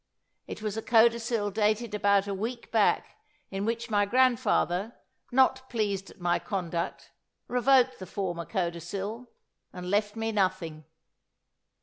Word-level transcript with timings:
It 0.47 0.63
was 0.63 0.77
a 0.77 0.81
codicil 0.81 1.51
dated 1.51 1.93
about 1.93 2.25
a 2.25 2.33
week 2.33 2.71
back, 2.71 3.19
in 3.51 3.65
which 3.65 3.91
my 3.91 4.03
grandfather, 4.07 4.95
not 5.31 5.69
pleased 5.69 6.09
at 6.09 6.19
my 6.19 6.39
conduct, 6.39 7.11
revoked 7.47 7.99
the 7.99 8.07
former 8.07 8.45
codicil, 8.47 9.29
and 9.71 9.91
left 9.91 10.15
me 10.15 10.31
nothing. 10.31 10.85